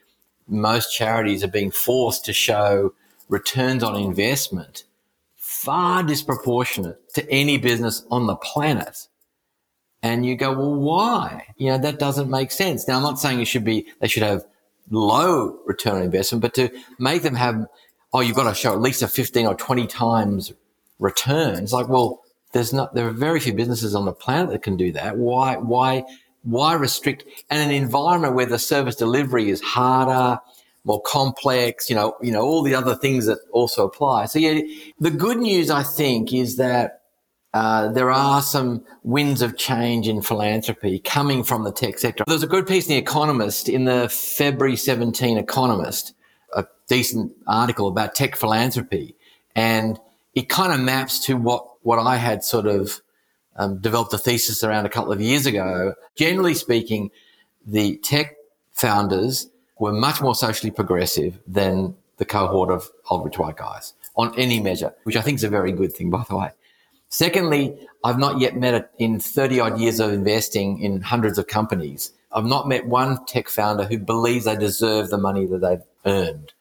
[0.49, 2.95] most charities are being forced to show
[3.29, 4.85] returns on investment
[5.37, 9.09] far disproportionate to any business on the planet.
[10.03, 11.47] And you go, well, why?
[11.57, 12.89] You know, that doesn't make sense.
[12.89, 14.45] Now, I'm not saying it should be, they should have
[14.91, 17.67] low return on investment, but to make them have,
[18.13, 20.53] oh, you've got to show at least a 15 or 20 times
[20.99, 21.63] return.
[21.63, 24.77] It's like, well, there's not, there are very few businesses on the planet that can
[24.77, 25.17] do that.
[25.17, 26.05] Why, why,
[26.43, 27.25] why restrict?
[27.49, 30.41] And an environment where the service delivery is harder,
[30.85, 34.27] more complex, you know, you know, all the other things that also apply.
[34.27, 34.61] So yeah,
[34.99, 37.02] the good news I think is that
[37.55, 42.25] uh, there are some winds of change in philanthropy coming from the tech sector.
[42.27, 46.15] There's a good piece in The Economist in the February 17 Economist,
[46.55, 49.17] a decent article about tech philanthropy.
[49.55, 50.01] And
[50.35, 53.03] it kind of maps to what, what I had sort of
[53.57, 55.95] um, developed a thesis around a couple of years ago.
[56.17, 57.11] Generally speaking,
[57.67, 58.37] the tech
[58.73, 64.35] founders were much more socially progressive than the cohort of old rich white guys on
[64.39, 66.51] any measure, which I think is a very good thing, by the way.
[67.13, 71.47] Secondly, I've not yet met it in 30 odd years of investing in hundreds of
[71.47, 72.13] companies.
[72.33, 76.55] I've not met one tech founder who believes they deserve the money that they've earned.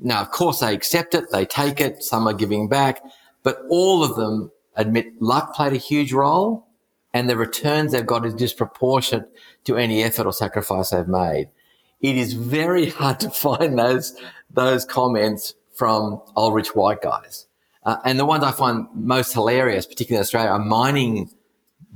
[0.00, 3.02] Now, of course, they accept it, they take it, some are giving back,
[3.42, 6.68] but all of them admit luck played a huge role
[7.12, 9.28] and the returns they've got is disproportionate
[9.64, 11.48] to any effort or sacrifice they've made
[12.00, 14.14] it is very hard to find those
[14.50, 17.47] those comments from old rich white guys.
[17.84, 21.30] Uh, and the ones I find most hilarious, particularly in Australia, are mining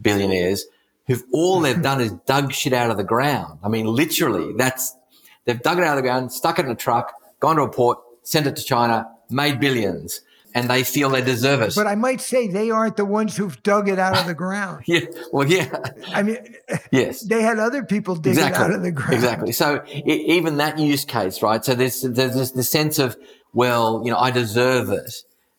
[0.01, 0.65] billionaires
[1.07, 3.59] who've all they've done is dug shit out of the ground.
[3.63, 4.97] I mean, literally, that's
[5.45, 7.71] they've dug it out of the ground, stuck it in a truck, gone to a
[7.71, 10.21] port, sent it to China, made billions
[10.55, 11.75] and they feel they deserve it.
[11.75, 14.85] But I might say they aren't the ones who've dug it out of the ground.
[14.87, 15.01] yeah.
[15.33, 15.79] Well, yeah.
[16.09, 16.39] I mean,
[16.91, 17.23] yes.
[17.23, 18.65] They had other people dig exactly.
[18.65, 19.15] it out of the ground.
[19.15, 19.53] Exactly.
[19.53, 21.65] So it, even that use case, right?
[21.65, 23.17] So there's, there's this, the sense of,
[23.53, 25.13] well, you know, I deserve it.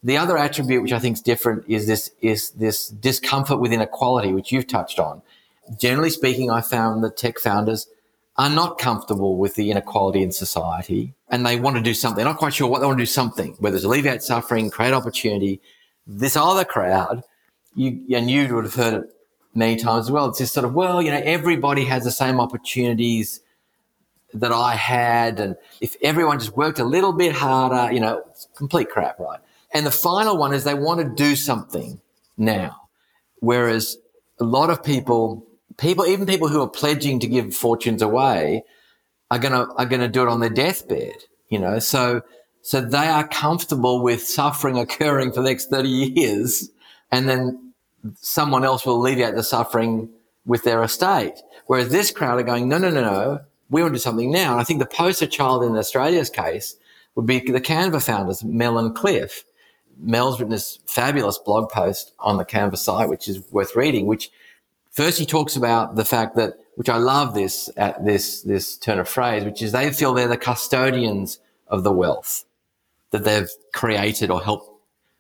[0.03, 4.33] The other attribute, which I think is different, is this, is this discomfort with inequality,
[4.33, 5.21] which you've touched on.
[5.79, 7.87] Generally speaking, I found that tech founders
[8.35, 12.17] are not comfortable with the inequality in society and they want to do something.
[12.17, 14.93] They're not quite sure what they want to do something, whether it's alleviate suffering, create
[14.93, 15.61] opportunity.
[16.05, 17.23] This other crowd,
[17.75, 19.15] you, and you would have heard it
[19.55, 20.27] many times as well.
[20.27, 23.39] It's just sort of, well, you know, everybody has the same opportunities
[24.33, 25.39] that I had.
[25.39, 28.23] And if everyone just worked a little bit harder, you know,
[28.55, 29.39] complete crap, right?
[29.73, 31.99] And the final one is they want to do something
[32.37, 32.89] now.
[33.39, 33.97] Whereas
[34.39, 35.45] a lot of people
[35.77, 38.63] people, even people who are pledging to give fortunes away
[39.31, 41.15] are going to, are going to do it on their deathbed,
[41.49, 41.79] you know?
[41.79, 42.21] So,
[42.61, 46.69] so they are comfortable with suffering occurring for the next 30 years
[47.11, 47.73] and then
[48.15, 50.09] someone else will alleviate the suffering
[50.45, 51.35] with their estate.
[51.67, 54.51] Whereas this crowd are going, no, no, no, no, we want to do something now.
[54.51, 56.75] And I think the poster child in Australia's case
[57.15, 59.45] would be the Canva founders, Mel and Cliff.
[59.99, 64.31] Mel's written this fabulous blog post on the Canva site, which is worth reading, which
[64.93, 68.99] First, he talks about the fact that, which I love this, at this, this turn
[68.99, 72.45] of phrase, which is they feel they're the custodians of the wealth
[73.09, 74.69] that they've created or helped,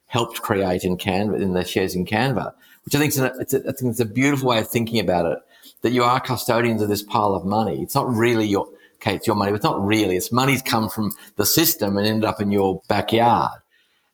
[0.05, 2.53] helped create in Canva, in the shares in Canva,
[2.85, 4.99] which I think is a, it's a, I think it's a beautiful way of thinking
[4.99, 5.39] about it,
[5.81, 7.81] that you are custodians of this pile of money.
[7.81, 10.17] It's not really your, okay, it's your money, but it's not really.
[10.17, 13.59] It's money's come from the system and ended up in your backyard.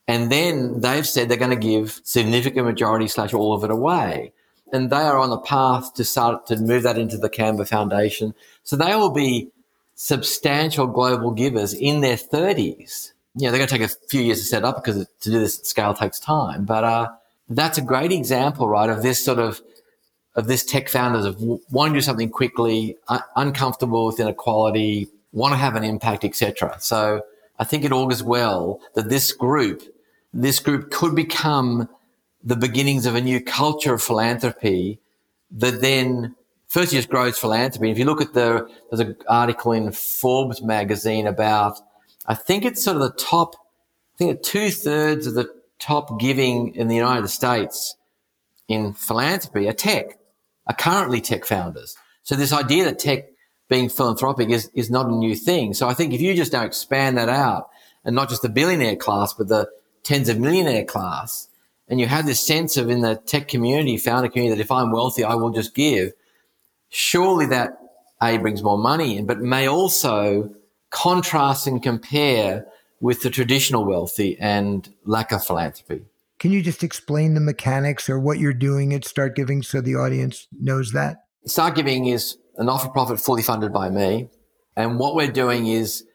[0.09, 4.33] And then they've said they're going to give significant majority slash all of it away
[4.71, 8.33] and they are on the path to start to move that into the Canva Foundation.
[8.63, 9.49] So they will be
[9.95, 13.11] substantial global givers in their 30s.
[13.35, 15.39] You know, they're going to take a few years to set up because to do
[15.39, 16.65] this scale takes time.
[16.65, 17.09] But uh,
[17.49, 19.61] that's a great example, right, of this sort of
[20.35, 21.41] of this tech founders of
[21.71, 26.77] wanting to do something quickly, un- uncomfortable with inequality, want to have an impact, etc.
[26.79, 27.23] So
[27.57, 29.81] I think it augurs well that this group,
[30.33, 31.89] this group could become
[32.43, 34.99] the beginnings of a new culture of philanthropy
[35.51, 36.35] that then
[36.69, 37.91] first, just grows philanthropy.
[37.91, 41.79] If you look at the, there's an article in Forbes magazine about,
[42.25, 43.55] I think it's sort of the top,
[44.15, 47.95] I think two thirds of the top giving in the United States
[48.67, 50.19] in philanthropy are tech,
[50.67, 51.97] are currently tech founders.
[52.23, 53.25] So this idea that tech
[53.67, 55.73] being philanthropic is, is not a new thing.
[55.73, 57.69] So I think if you just don't expand that out
[58.05, 59.69] and not just the billionaire class, but the
[60.03, 61.47] tens of millionaire class,
[61.87, 64.91] and you have this sense of in the tech community, founder community, that if I'm
[64.91, 66.13] wealthy, I will just give,
[66.89, 67.77] surely that
[68.21, 70.53] A brings more money in, but may also
[70.89, 72.65] contrast and compare
[73.01, 76.05] with the traditional wealthy and lack of philanthropy.
[76.37, 80.47] Can you just explain the mechanics or what you're doing at StartGiving so the audience
[80.59, 81.25] knows that?
[81.47, 84.29] StartGiving is a not for profit fully funded by me.
[84.75, 86.05] And what we're doing is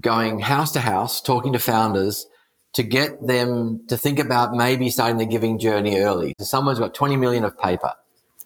[0.00, 2.26] going house to house, talking to founders
[2.74, 6.34] to get them to think about maybe starting the giving journey early.
[6.38, 7.92] So someone's got 20 million of paper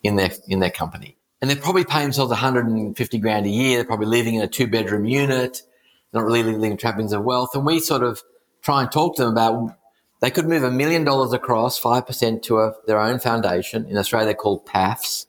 [0.02, 3.76] in their, in their company and they're probably paying themselves 150 grand a year.
[3.76, 5.62] They're probably living in a two bedroom unit.
[6.12, 7.50] Not really living in trappings of wealth.
[7.54, 8.22] And we sort of
[8.62, 9.76] try and talk to them about
[10.20, 13.84] they could move a million dollars across 5% to a, their own foundation.
[13.86, 15.26] In Australia, they're called PAFs,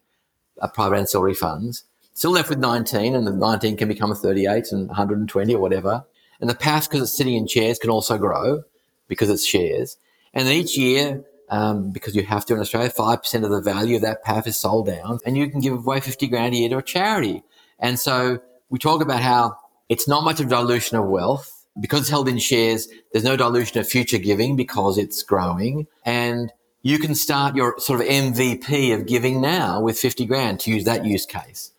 [0.61, 1.83] uh, private ancillary funds.
[2.13, 6.05] Still left with 19 and the 19 can become a 38 and 120 or whatever.
[6.39, 8.63] And the PAF, because it's sitting in chairs, can also grow
[9.07, 9.97] because it's shares.
[10.33, 13.95] And then each year, um, because you have to in Australia, 5% of the value
[13.95, 16.69] of that PAF is sold down and you can give away 50 grand a year
[16.69, 17.43] to a charity.
[17.79, 18.39] And so
[18.69, 19.57] we talk about how
[19.89, 22.87] it's not much of dilution of wealth because it's held in shares.
[23.11, 28.01] There's no dilution of future giving because it's growing and you can start your sort
[28.01, 31.71] of MVP of giving now with 50 grand to use that use case.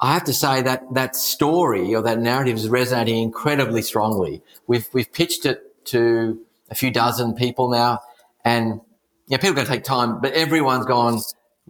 [0.00, 4.42] I have to say that that story or that narrative is resonating incredibly strongly.
[4.66, 8.00] We've, we've pitched it to a few dozen people now.
[8.44, 8.80] And
[9.26, 11.20] yeah, people are going to take time, but everyone's gone,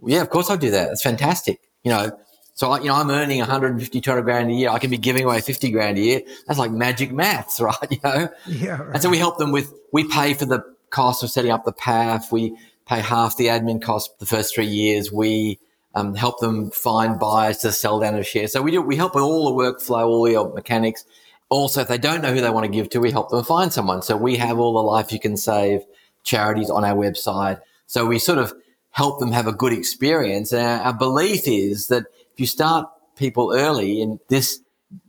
[0.05, 0.91] yeah, of course I'll do that.
[0.91, 1.59] It's fantastic.
[1.83, 2.19] You know,
[2.53, 4.69] so I, you know, I'm earning 150, 200 grand a year.
[4.69, 6.21] I can be giving away 50 grand a year.
[6.45, 7.87] That's like magic maths, right?
[7.89, 8.29] You know?
[8.47, 8.81] Yeah.
[8.81, 8.93] Right.
[8.95, 11.73] And so we help them with, we pay for the cost of setting up the
[11.73, 12.31] PAF.
[12.31, 15.11] We pay half the admin cost the first three years.
[15.11, 15.59] We,
[15.95, 18.47] um, help them find buyers to sell down a share.
[18.47, 21.05] So we do, we help with all the workflow, all the mechanics.
[21.49, 23.73] Also, if they don't know who they want to give to, we help them find
[23.73, 24.01] someone.
[24.03, 25.81] So we have all the life you can save
[26.23, 27.59] charities on our website.
[27.87, 28.53] So we sort of
[28.91, 30.53] help them have a good experience.
[30.53, 34.59] And our, belief is that if you start people early in this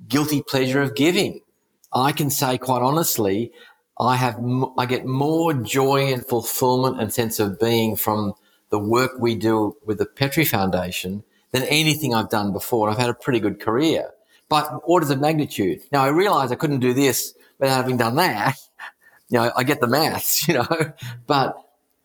[0.09, 1.41] guilty pleasure of giving,
[1.93, 3.53] I can say quite honestly,
[3.99, 4.43] I have,
[4.79, 8.33] I get more joy and fulfillment and sense of being from
[8.71, 12.89] the work we do with the Petre Foundation than anything I've done before.
[12.89, 14.11] And I've had a pretty good career
[14.51, 15.81] but orders of magnitude.
[15.93, 18.59] Now I realize I couldn't do this without having done that.
[19.31, 20.93] You know, I get the maths, you know,
[21.27, 21.57] but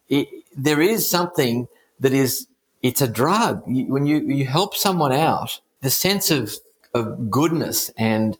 [0.07, 1.67] it, there is something
[1.99, 2.47] that is,
[2.83, 3.63] it's a drug.
[3.65, 6.53] When you, you help someone out, the sense of,
[6.93, 8.37] of goodness and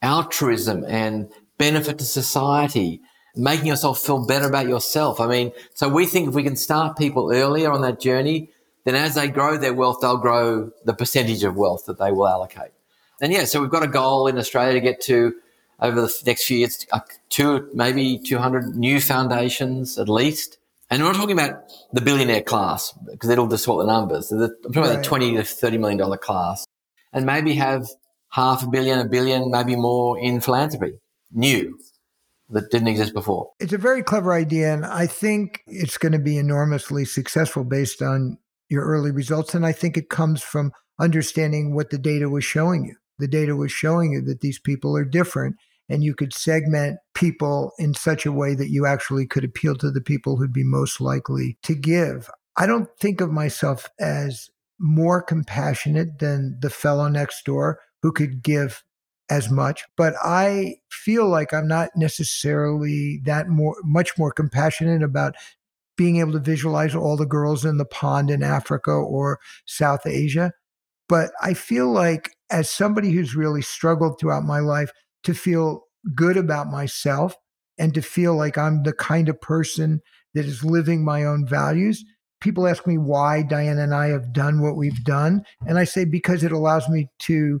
[0.00, 3.02] altruism and benefit to society,
[3.36, 5.20] making yourself feel better about yourself.
[5.20, 8.48] I mean, so we think if we can start people earlier on that journey,
[8.84, 12.26] then as they grow their wealth, they'll grow the percentage of wealth that they will
[12.26, 12.72] allocate.
[13.20, 15.34] And yeah, so we've got a goal in Australia to get to
[15.80, 20.58] over the next few years, uh, two, maybe 200 new foundations at least.
[20.90, 24.32] And we're not talking about the billionaire class because it'll distort the numbers.
[24.32, 24.90] I'm talking right.
[24.90, 26.66] about the 20 to 30 million dollar class
[27.12, 27.88] and maybe have
[28.30, 30.98] half a billion, a billion, maybe more in philanthropy,
[31.32, 31.78] new
[32.50, 33.50] that didn't exist before.
[33.60, 34.74] It's a very clever idea.
[34.74, 39.54] And I think it's going to be enormously successful based on your early results.
[39.54, 43.56] And I think it comes from understanding what the data was showing you the data
[43.56, 45.56] was showing you that these people are different
[45.88, 49.90] and you could segment people in such a way that you actually could appeal to
[49.90, 52.30] the people who'd be most likely to give.
[52.56, 58.42] I don't think of myself as more compassionate than the fellow next door who could
[58.42, 58.82] give
[59.28, 65.34] as much, but I feel like I'm not necessarily that more much more compassionate about
[65.96, 70.52] being able to visualize all the girls in the pond in Africa or South Asia.
[71.08, 74.90] But I feel like as somebody who's really struggled throughout my life
[75.24, 75.84] to feel
[76.14, 77.36] good about myself
[77.78, 80.00] and to feel like I'm the kind of person
[80.34, 82.04] that is living my own values.
[82.40, 85.44] People ask me why Diana and I have done what we've done.
[85.66, 87.60] And I say, because it allows me to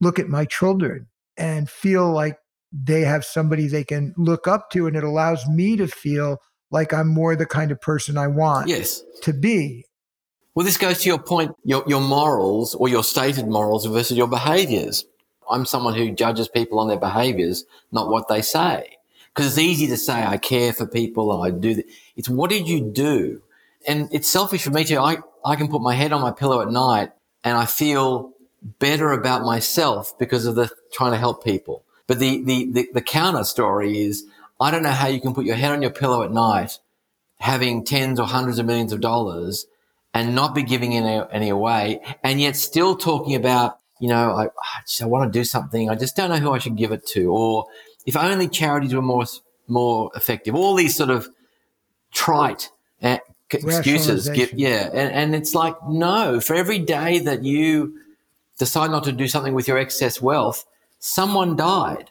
[0.00, 2.38] look at my children and feel like
[2.72, 4.86] they have somebody they can look up to.
[4.86, 6.38] And it allows me to feel
[6.70, 9.02] like I'm more the kind of person I want yes.
[9.22, 9.84] to be.
[10.54, 14.28] Well, this goes to your point, your, your morals or your stated morals versus your
[14.28, 15.04] behaviors.
[15.50, 18.98] I'm someone who judges people on their behaviors, not what they say.
[19.34, 21.82] Because it's easy to say, I care for people, I do.
[22.14, 23.42] It's what did you do?
[23.88, 24.98] And it's selfish for me too.
[24.98, 27.10] I, I can put my head on my pillow at night
[27.42, 28.32] and I feel
[28.78, 31.82] better about myself because of the trying to help people.
[32.06, 34.24] But the, the, the, the counter story is
[34.60, 36.78] I don't know how you can put your head on your pillow at night
[37.40, 39.66] having tens or hundreds of millions of dollars
[40.14, 44.44] and not be giving any, any away and yet still talking about, you know, I,
[44.44, 45.90] I, I want to do something.
[45.90, 47.32] I just don't know who I should give it to.
[47.32, 47.66] Or
[48.06, 49.24] if only charities were more,
[49.66, 50.54] more effective.
[50.54, 51.28] All these sort of
[52.12, 52.70] trite
[53.02, 53.18] uh,
[53.50, 54.28] excuses.
[54.28, 54.88] Give, yeah.
[54.92, 57.98] And, and it's like, no, for every day that you
[58.58, 60.64] decide not to do something with your excess wealth,
[61.00, 62.10] someone died.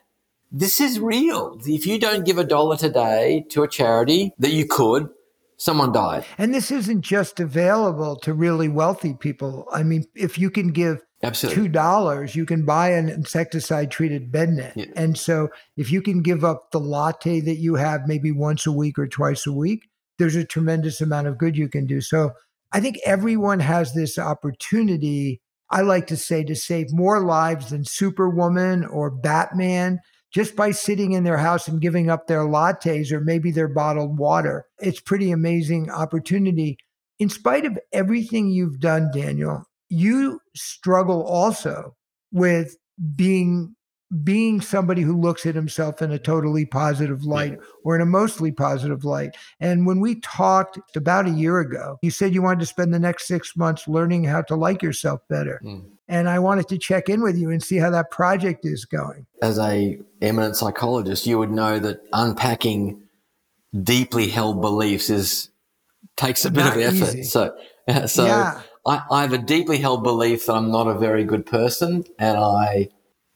[0.52, 1.58] This is real.
[1.66, 5.10] If you don't give a dollar today to a charity that you could,
[5.58, 6.26] someone died.
[6.38, 9.68] And this isn't just available to really wealthy people.
[9.72, 11.64] I mean, if you can give Absolutely.
[11.64, 14.74] two dollars, you can buy an insecticide treated bed net.
[14.76, 14.86] Yeah.
[14.96, 18.72] And so if you can give up the latte that you have maybe once a
[18.72, 19.88] week or twice a week,
[20.20, 22.02] there's a tremendous amount of good you can do.
[22.02, 22.32] So
[22.72, 25.42] I think everyone has this opportunity.
[25.70, 30.00] I like to say to save more lives than Superwoman or Batman
[30.34, 34.18] just by sitting in their house and giving up their lattes or maybe their bottled
[34.18, 34.66] water.
[34.80, 36.78] It's pretty amazing opportunity.
[37.20, 41.96] In spite of everything you've done, Daniel, you struggle also
[42.32, 42.76] with
[43.16, 43.76] being
[44.24, 48.52] being somebody who looks at himself in a totally positive light or in a mostly
[48.52, 49.36] positive light.
[49.60, 53.00] And when we talked about a year ago, you said you wanted to spend the
[53.00, 55.60] next six months learning how to like yourself better.
[55.66, 55.93] Mm.
[56.08, 59.26] And I wanted to check in with you and see how that project is going.
[59.42, 63.02] As a eminent psychologist, you would know that unpacking
[63.82, 65.50] deeply held beliefs is
[66.16, 67.16] takes a bit of effort.
[67.16, 67.24] Easy.
[67.24, 67.56] So,
[68.08, 68.62] so yeah.
[68.86, 72.38] I, I have a deeply held belief that I'm not a very good person, and
[72.38, 72.90] I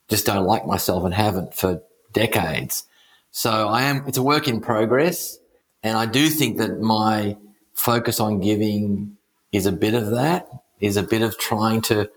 [0.10, 1.82] just don't like myself and haven't for
[2.14, 2.86] decades.
[3.32, 5.38] So I am, it's a work in progress.
[5.84, 7.38] And I do think that my
[7.74, 9.18] focus on giving
[9.52, 10.50] is a bit of that,
[10.80, 12.10] is a bit of trying to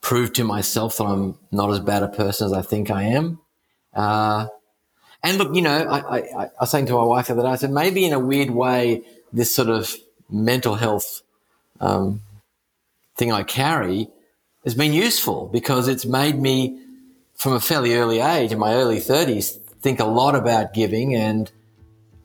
[0.00, 3.38] prove to myself that I'm not as bad a person as I think I am.
[3.94, 4.46] Uh,
[5.22, 7.48] and look, you know, I, I, I was saying to my wife the other day,
[7.48, 9.94] I said, maybe in a weird way, this sort of
[10.30, 11.22] mental health
[11.80, 12.22] um,
[13.16, 14.08] thing I carry
[14.64, 16.80] has been useful because it's made me,
[17.34, 21.50] from a fairly early age, in my early 30s, think a lot about giving and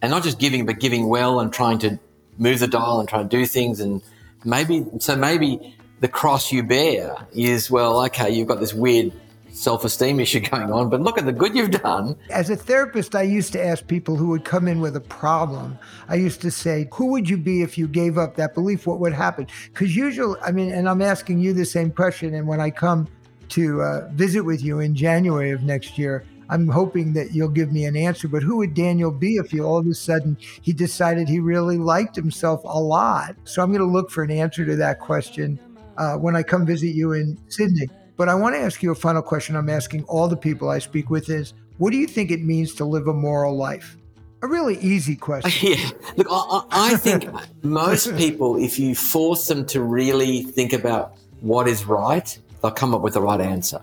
[0.01, 1.97] and not just giving, but giving well and trying to
[2.37, 3.79] move the dial and try to do things.
[3.79, 4.03] And
[4.43, 9.11] maybe so maybe the cross you bear is well, okay, you've got this weird
[9.49, 12.15] self esteem issue going on, but look at the good you've done.
[12.29, 15.79] As a therapist, I used to ask people who would come in with a problem,
[16.07, 18.85] I used to say, Who would you be if you gave up that belief?
[18.85, 19.47] What would happen?
[19.73, 22.35] Because usually, I mean, and I'm asking you the same question.
[22.35, 23.07] And when I come
[23.49, 27.71] to uh, visit with you in January of next year, I'm hoping that you'll give
[27.71, 28.27] me an answer.
[28.27, 31.79] But who would Daniel be if he all of a sudden he decided he really
[31.79, 33.35] liked himself a lot?
[33.45, 35.59] So I'm going to look for an answer to that question
[35.97, 37.87] uh, when I come visit you in Sydney.
[38.17, 40.79] But I want to ask you a final question I'm asking all the people I
[40.79, 43.97] speak with is what do you think it means to live a moral life?
[44.41, 45.51] A really easy question.
[45.77, 45.89] Yeah.
[46.15, 47.27] Look, I, I think
[47.63, 52.93] most people, if you force them to really think about what is right, they'll come
[52.93, 53.81] up with the right answer.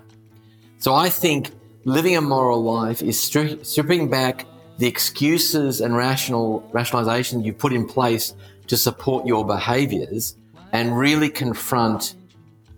[0.78, 1.50] So I think
[1.84, 4.46] living a moral life is stri- stripping back
[4.78, 8.34] the excuses and rational rationalization you put in place
[8.68, 10.36] to support your behaviors
[10.72, 12.14] and really confront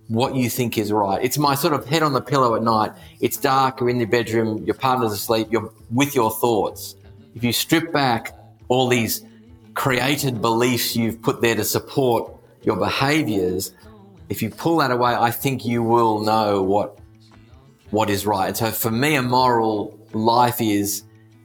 [0.09, 1.23] what you think is right.
[1.23, 2.93] It's my sort of head on the pillow at night.
[3.21, 6.97] It's dark, you're in your bedroom, your partner's asleep, you're with your thoughts.
[7.35, 8.37] If you strip back
[8.69, 9.25] all these
[9.75, 12.31] created beliefs you've put there to support
[12.63, 13.73] your behaviors,
[14.29, 16.99] if you pull that away, I think you will know what
[17.91, 18.49] what is right.
[18.49, 21.05] And so for me, a moral life is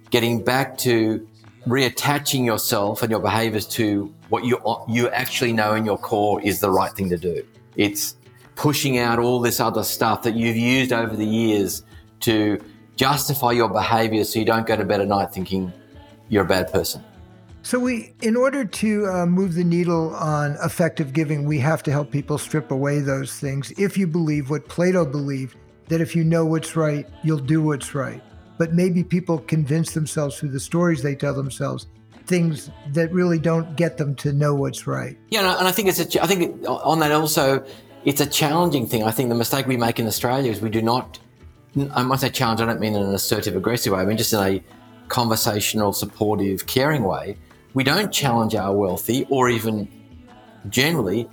[0.10, 1.28] getting back to
[1.68, 6.60] reattaching yourself and your behaviors to what you you actually know in your core is
[6.60, 7.44] the right thing to do.
[7.76, 8.16] It's
[8.56, 11.84] pushing out all this other stuff that you've used over the years
[12.22, 12.60] to
[12.96, 15.72] justify your behavior so you don't go to bed at night thinking
[16.28, 17.04] you're a bad person.
[17.62, 21.92] So we, in order to uh, move the needle on effective giving, we have to
[21.92, 23.72] help people strip away those things.
[23.78, 25.56] If you believe what Plato believed,
[25.88, 28.22] that if you know what's right, you'll do what's right.
[28.58, 31.88] But maybe people convince themselves through the stories they tell themselves
[32.30, 35.18] things that really don't get them to know what's right.
[35.30, 37.66] Yeah, and I think it's a, I think on that also
[38.06, 39.04] it's a challenging thing.
[39.04, 41.20] I think the mistake we make in Australia is we do not.
[41.94, 42.62] I must say challenge.
[42.62, 44.00] I don't mean in an assertive, aggressive way.
[44.00, 44.64] I mean just in a
[45.10, 47.36] conversational, supportive, caring way.
[47.74, 49.88] We don't challenge our wealthy or even
[50.70, 51.28] generally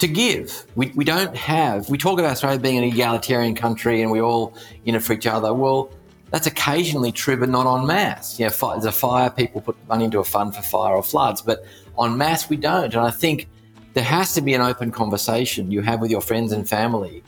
[0.00, 0.66] to give.
[0.74, 1.88] We, we don't have.
[1.88, 5.26] We talk about Australia being an egalitarian country and we all in it for each
[5.26, 5.54] other.
[5.54, 5.92] Well,
[6.32, 8.40] that's occasionally true, but not en masse.
[8.40, 11.42] You know, there's a fire, people put money into a fund for fire or floods,
[11.42, 11.64] but
[11.96, 12.94] on mass we don't.
[12.94, 13.48] And I think
[13.92, 17.22] there has to be an open conversation you have with your friends and family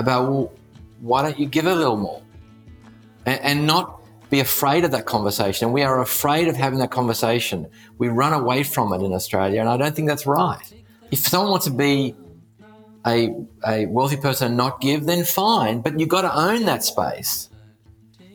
[0.00, 0.52] about, well,
[1.00, 2.20] why don't you give a little more?
[3.26, 5.66] And, and not be afraid of that conversation.
[5.66, 7.68] And we are afraid of having that conversation.
[7.98, 10.74] We run away from it in Australia, and I don't think that's right.
[11.12, 12.16] If someone wants to be
[13.06, 13.32] a,
[13.64, 17.50] a wealthy person and not give, then fine, but you've got to own that space.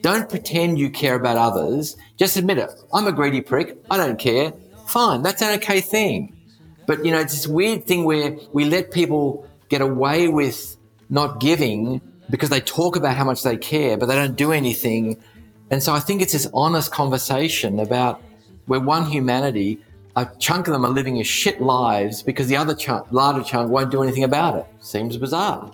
[0.02, 1.98] Don't pretend you care about others.
[2.18, 2.70] Just admit it.
[2.94, 3.78] I'm a greedy prick.
[3.90, 4.54] I don't care.
[4.88, 5.22] Fine.
[5.24, 6.36] That's an okay thing.
[6.86, 10.78] But, you know, it's this weird thing where we let people get away with
[11.10, 15.18] not giving because they talk about how much they care, but they don't do anything.
[15.70, 18.22] And so I think it's this honest conversation about
[18.68, 19.80] we're one humanity.
[20.16, 23.70] A chunk of them are living as shit lives because the other chunk, larger chunk
[23.72, 24.66] won't do anything about it.
[24.80, 25.72] Seems bizarre.